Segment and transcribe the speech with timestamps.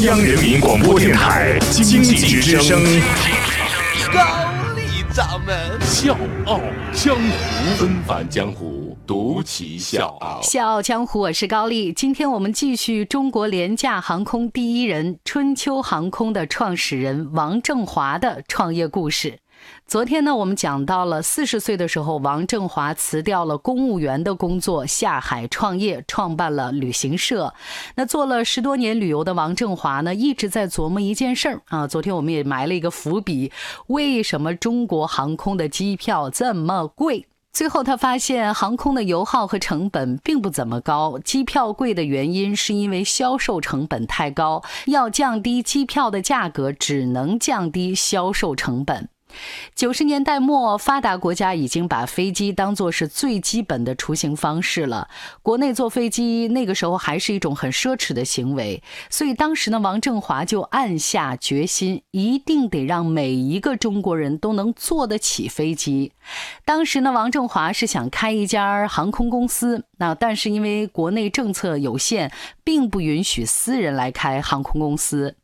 [0.00, 2.82] 央人民广播电台经济之声，
[4.12, 4.20] 高
[4.74, 6.58] 丽掌门笑傲
[6.92, 10.40] 江湖，恩返江湖，独骑笑傲。
[10.42, 11.92] 笑傲江湖，我是高丽。
[11.92, 19.38] 今天我们继续中国廉价航空第一人春秋航空的创始人王正华的创业故事。
[19.86, 27.52] 昨天呢，我们讲到了四十岁的时候，王振华辞掉了公务员的工作，下海创业，创办了旅行社。
[27.96, 31.86] 那做了十多年旅游的王振华呢，一直在琢磨一件事儿啊。
[31.86, 33.52] 昨天我们也埋了一个伏笔：
[33.88, 37.26] 为什么中国航空的机票这么贵？
[37.52, 44.62] 最后他发现，航空的油耗和成本并不怎么高，机票贵的原因是因为销售成本太高。
[44.86, 49.10] 要降低机票的价格，只能降低销售成本。
[49.74, 55.08] 九十年代末，发达国家已经把飞机当作是最基本的出行方式了。
[55.42, 66.12] 国内坐飞机那个时候还是一种很奢侈的行为，所以当时呢，王振华就暗下决心，一定得让每一个中国人都能坐得起飞机。
[66.64, 75.36] 当时呢，王振华是想开一家航空公司，那但是因为国内政策有限，并不允许私人来开航空公司，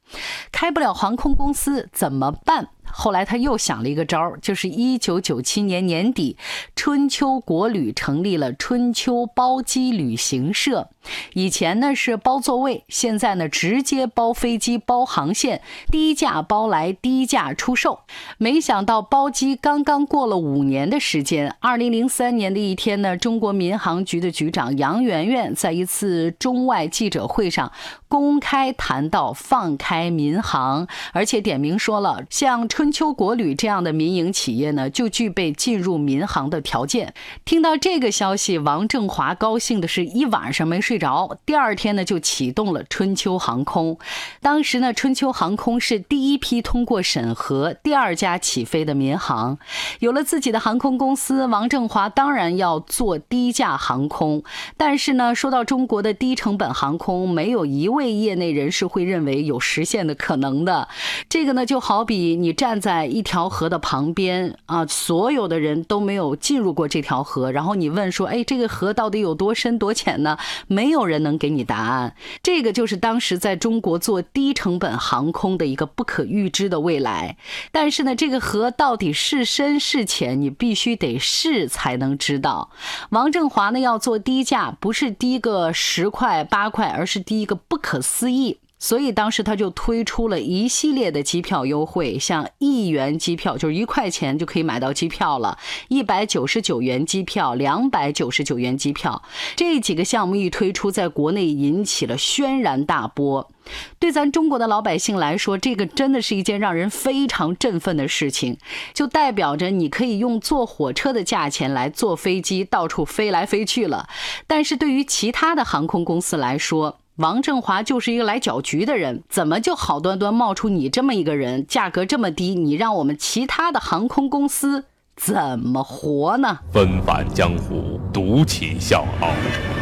[0.53, 2.69] 开不了航空公司怎么办？
[3.01, 6.37] 后来他又想了一个招儿，就是一九九七年年底，
[6.75, 10.91] 春秋国旅成立了春秋包机旅行社。
[11.33, 18.01] 以前呢是包座位，现在呢直接包飞机、包航线，低价包来，低价出售。
[18.37, 27.73] 没想到包机刚刚过了五年的时间，二零零三年的一天呢，中国民航局的局长杨元元在一次中外记者会上
[28.09, 37.15] 公开谈到放开民航，而且点名说了，像春秋国旅这样的民营企业呢，就具备进入民航的条件。
[37.47, 40.98] 听到这个消息，王振华高兴的是一晚上没睡。
[40.99, 43.99] 着，第二天呢就启动了春秋航空。
[44.41, 49.59] 当时呢，春秋航空是第一批通过审核、第二家起飞的民航。
[50.01, 54.43] 有了自己的航空公司，王振华当然要做低价航空。
[54.77, 60.89] 但是呢，说到中国的低成本航空，没有一位业内人士会认为有实现的可能的。
[61.29, 70.37] 这个呢，就好比你站在一条河的旁边啊，所有的人都没有进入过这条河，然后你问说：“哎，这个河到底有多深多浅呢？”
[70.79, 70.89] 没。
[70.89, 77.37] 有人能给你答案，这个就是当时在中国做低成本航空的一个不可预知的未来。
[77.71, 82.71] 但是呢，这个河到底是深是浅，你必须得试才能知道。
[83.11, 88.59] 王振华呢要做低价，不是低个十块八块，而是低一个不可思议。
[88.79, 95.59] 所以当时他就推出了一系列的机票优惠，像一元机票就是一块钱就可以买到机票了，
[95.89, 99.23] 一百九十九元机票、两百九十九元机票，
[99.57, 103.51] 这几个项目一推出，在国内引起了轩然大波。
[103.99, 108.57] 对咱中国的老百姓来说，这个真的是一件让人非常振奋的事情，
[108.95, 114.09] 就代表着你可以用坐火车的价钱来坐飞机到处飞来飞去了。
[114.47, 121.67] 但是对于其他的航空公司来说，王振华就是一个来搅局的人，怎么就好端端冒出你这么一个人？
[121.67, 124.85] 价格这么低，你让我们其他的航空公司
[125.17, 126.61] 怎么活呢？
[126.73, 129.31] 纷繁江湖，独起笑傲，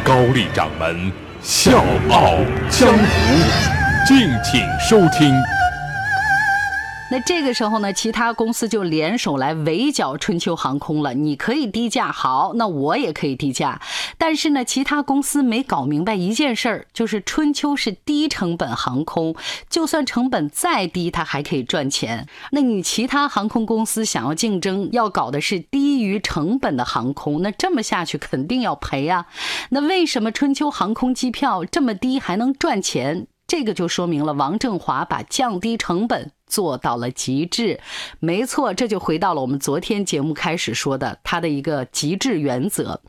[0.03, 1.77] 高丽掌门笑
[2.09, 2.37] 傲
[2.71, 2.97] 江湖，
[4.07, 5.31] 敬请收听。
[7.09, 11.13] 那这个时候呢，其他公司就联手来围剿春秋航空了。
[11.13, 13.79] 你可以低价，好，那我也可以低价。
[14.17, 19.33] 但是呢，其他公司没搞明白一件事儿，就是春秋是低成本航空，
[19.69, 22.27] 就算成本再低，它还可以赚钱。
[22.51, 29.27] 那你其他航空公司想要竞争，要搞的是低于成本的航空，那这么下去肯定要赔啊。
[29.69, 33.27] 那为什么春秋航空机票这么低还能赚钱？
[33.47, 37.79] 这个就说明了王振华把降低成本做到了极致，
[38.19, 43.01] 没错，这就回到了我们昨天节目开始说的他的一个极致原则。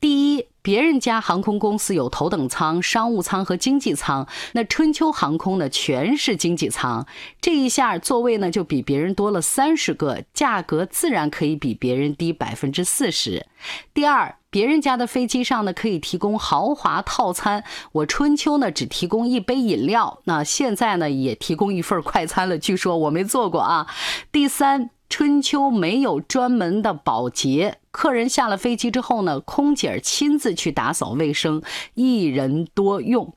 [0.00, 7.06] 第一，别人家航空公司有头等舱、商务舱和经济舱，那春秋航空呢全是经济舱，
[7.40, 13.46] 这一下座位呢就比别人多了三十个，价格自然可以比别人低百分之四十。
[13.92, 14.36] 第二。
[14.54, 22.56] 别人家的飞机上呢可以提供豪华套餐，我春秋呢只提供一杯饮料，那现在呢也提供一份快餐了。
[22.56, 23.88] 据说我没做过啊。
[24.30, 31.60] 第三，春秋没有专门的保洁，客人下了飞机之后呢，空姐亲自去打扫卫生，
[31.94, 33.34] 一人多用。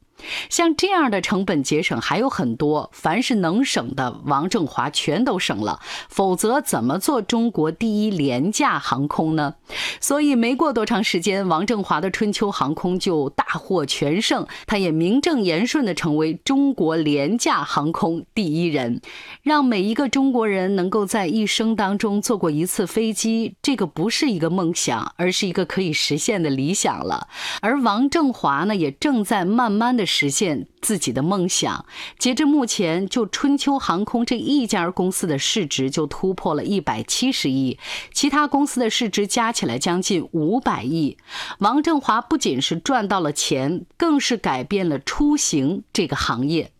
[0.49, 5.79] 像这样的成本节省还有很多，凡是能省的，王振华全都省了，
[6.09, 9.55] 否则怎么做中国第一廉价航空呢？
[10.01, 19.01] 所以没过多长时间，王振华的春秋航空就大获全胜，他也名正言顺地成为中国廉价航空第一人，
[19.43, 27.27] 让每一个中国人能够在一生当中坐过一次飞机，这个不是一个梦想，而是一个可以实现的理想了。
[27.61, 30.06] 而王振华呢，也正在慢慢的。
[30.07, 31.85] 实现自己的梦想。
[32.17, 37.77] 截至目前，就春秋航空这一家公司的市值就突破了一百七十亿，
[38.11, 41.17] 其他公司的市值加起来将近五百亿。
[41.59, 46.71] 王振华不仅是赚到了钱，更是改变了出行这个行业。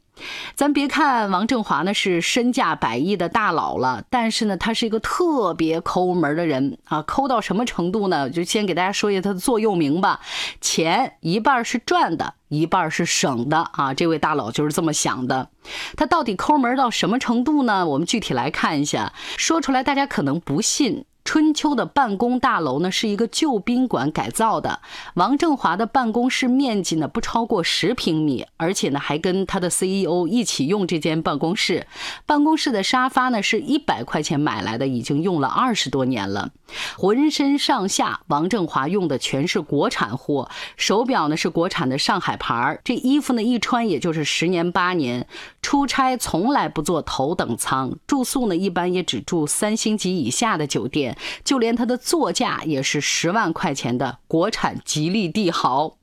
[0.55, 8.29] 咱别看王振华呢是身价百亿的大佬了，但是呢，他是一个特别抠门的人啊，抠到什么程度呢？
[8.29, 10.19] 就先给大家说一下他的座右铭吧：
[10.61, 13.93] 钱一半是赚的，一半是省的啊。
[13.93, 15.49] 这位大佬就是这么想的。
[15.95, 17.85] 他到底抠门到什么程度呢？
[17.85, 21.05] 我们具体来看一下，说出来大家可能不信。
[21.27, 24.79] 春秋的办公大楼呢，是一个旧宾馆改造的。
[25.15, 31.85] 王振华的办公室面积呢不超过十平米，而且呢还跟他的 CEO 一起用这间办公室。
[32.25, 36.51] 办公室的沙发呢是一百块钱买来的，已经用了二十多年了。
[36.97, 40.50] 浑身上下，王振华用的全是国产货。
[40.77, 45.27] 手表呢是国产的上海牌儿，这衣服呢一穿也就是十年八年。
[45.62, 51.16] 出差从来不坐头等舱，住宿呢一般也只住三星级以下的酒店。
[51.43, 55.95] 就连他的座驾也是十万块钱的国产吉利帝豪。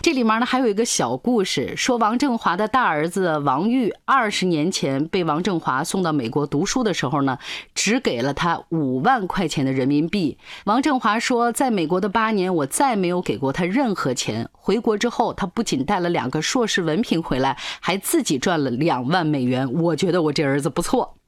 [0.00, 7.38] 这里面呢还有一个小故事，说王振华的大儿子王玉二十年前被王振华送到美国读书的时候呢，
[7.72, 10.36] 只给了他五万块钱的人民币。
[10.64, 14.48] 王振华说，在美国的八年，我再没有给过他任何钱。
[14.50, 19.72] 回国之后，他不仅带了两个硕士文凭回来，还自己赚了两万美元。
[19.72, 21.18] 我觉得我这儿子不错。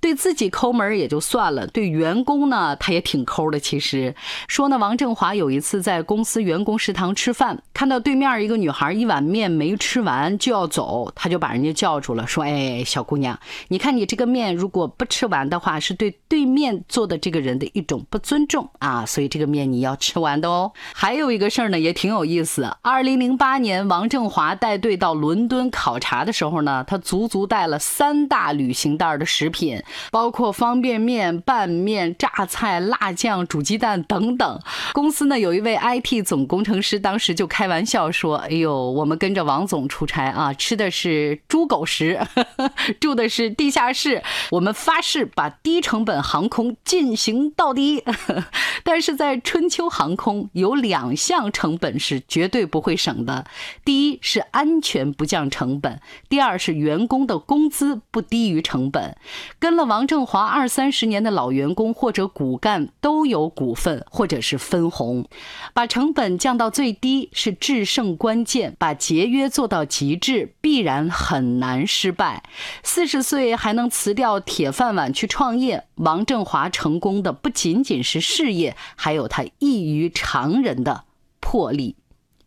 [0.00, 3.60] 对自己抠门也就算了，对员工呢，他也挺抠的。
[3.60, 4.14] 其实
[4.48, 22.74] 说呢，王振华有一次在公司员工食堂吃饭，看到对面一个女孩一碗面没吃完就要走，他就把人家叫住了，说：“哎，小姑娘，你看你这个面如果不吃完的话，是对对面坐的这个人的一种不尊重啊，所以这个面你要吃完的哦。”还有一个事儿呢，也挺有意思。
[22.80, 29.49] 二零零八年，王振华带队到伦敦考察的时候呢，他足足带了三大旅行袋的食。
[29.50, 34.60] 品包括方便面、拌面、榨菜、辣酱、煮鸡蛋等等。
[34.92, 42.20] 公司呢有一位 IT 总工程师，当时就开玩笑说：“哎呦，我们跟着王总出差啊，吃的是猪狗食，
[43.00, 44.22] 住的是地下室。
[44.50, 48.04] 我们发誓把低成本航空进行到底。
[48.82, 53.46] ”但是在春秋航空有两项成本是绝对不会省的：
[53.84, 55.96] 第一是安全不降成本；
[56.28, 59.16] 第二是员工的工资不低于成本。
[59.58, 65.26] 跟了王振华二三十年的老员工或者骨干都有股份或者是分红，
[65.74, 72.42] 把成本降到最低是制胜关键，把节约做到极致必然很难失败。
[72.82, 81.04] 四十岁还能辞掉铁饭碗去创业，王振华成功的不仅仅是事业，还有他异于常人的
[81.40, 81.96] 魄力。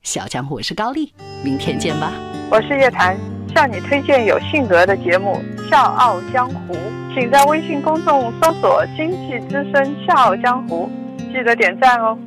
[0.02, 1.14] 小江湖，我是高丽，
[1.44, 2.12] 明天见吧。
[2.52, 3.18] 我是叶檀。
[3.56, 5.40] 向你推荐有性格的节目
[5.70, 6.74] 《笑傲江湖》，
[7.14, 10.90] 请在微信公众搜索“经济之声笑傲江湖”，
[11.32, 12.18] 记得点赞哦。